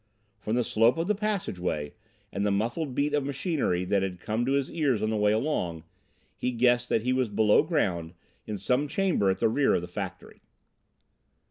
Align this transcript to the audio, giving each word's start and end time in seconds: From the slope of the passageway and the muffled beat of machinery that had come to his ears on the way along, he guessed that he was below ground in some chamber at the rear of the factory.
From 0.39 0.55
the 0.55 0.63
slope 0.63 0.97
of 0.97 1.05
the 1.05 1.13
passageway 1.13 1.93
and 2.33 2.43
the 2.43 2.49
muffled 2.49 2.95
beat 2.95 3.13
of 3.13 3.23
machinery 3.23 3.85
that 3.85 4.01
had 4.01 4.19
come 4.19 4.47
to 4.47 4.53
his 4.53 4.67
ears 4.71 5.03
on 5.03 5.11
the 5.11 5.15
way 5.15 5.31
along, 5.31 5.83
he 6.35 6.49
guessed 6.49 6.89
that 6.89 7.03
he 7.03 7.13
was 7.13 7.29
below 7.29 7.61
ground 7.61 8.15
in 8.47 8.57
some 8.57 8.87
chamber 8.87 9.29
at 9.29 9.37
the 9.37 9.47
rear 9.47 9.75
of 9.75 9.81
the 9.81 9.87
factory. 9.87 10.41